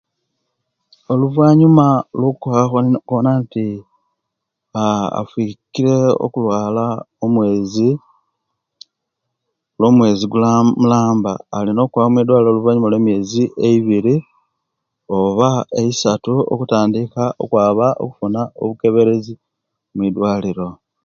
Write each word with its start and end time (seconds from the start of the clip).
Oluvanyuma 1.11 1.85
lwo 2.19 2.31
kubona 3.07 3.31
nti 3.41 3.65
aa 4.81 5.05
afikire 5.21 5.95
okulwala 6.25 6.85
omwezi 7.23 7.89
lwo 9.79 9.89
mwezi 9.95 10.25
gu 10.31 10.37
omulaba 10.59 11.33
alina 11.55 11.81
okwaba 11.83 12.11
mwidwaliro 12.13 12.51
oluvanyuma 12.51 12.91
lwo 12.91 13.01
mwoizi 13.03 13.11
oba 13.11 13.13
emiyeizi 13.13 13.43
eibiri 13.67 14.15
oba 15.17 15.49
eisatu 15.81 16.33
okutandika 16.51 17.23
okwaba 17.43 17.87
okufuna 18.03 18.41
obukeberezi 18.61 19.33
mudwaliro 19.97 20.67